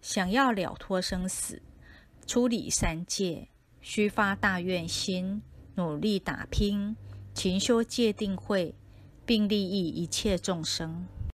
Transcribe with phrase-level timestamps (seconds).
[0.00, 1.62] 想要了脱生死，
[2.26, 3.48] 出离三界，
[3.80, 5.42] 须发大愿心，
[5.74, 6.96] 努力打拼，
[7.34, 8.74] 勤修戒定慧，
[9.26, 11.06] 并利益一切众生。